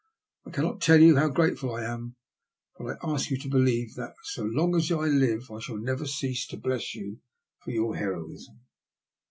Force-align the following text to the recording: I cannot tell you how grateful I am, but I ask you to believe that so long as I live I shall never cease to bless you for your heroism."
I 0.47 0.49
cannot 0.49 0.81
tell 0.81 0.99
you 0.99 1.17
how 1.17 1.29
grateful 1.29 1.75
I 1.75 1.83
am, 1.83 2.15
but 2.75 2.87
I 3.03 3.13
ask 3.13 3.29
you 3.29 3.37
to 3.37 3.47
believe 3.47 3.93
that 3.97 4.15
so 4.23 4.41
long 4.41 4.75
as 4.75 4.91
I 4.91 5.05
live 5.05 5.51
I 5.51 5.59
shall 5.59 5.77
never 5.77 6.07
cease 6.07 6.47
to 6.47 6.57
bless 6.57 6.95
you 6.95 7.19
for 7.59 7.69
your 7.69 7.95
heroism." 7.95 8.61